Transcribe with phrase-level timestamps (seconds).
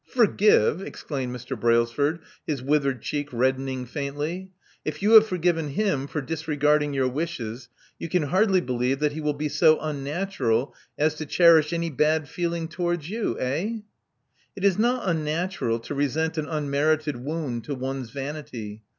[0.03, 1.55] *' Forgive!" exclaimed Mr.
[1.55, 4.49] Brailsford, his withered cheek reddening faintly.
[4.83, 9.21] If you have forgiven hint for disregarding your wishes, you can hardly believe that he
[9.21, 13.37] will be so unnatural as to cherish any bad feeling towards you.
[13.39, 13.75] Eh?"
[14.55, 18.81] It is not unnatural to resent an unmerited wound to one's vanity.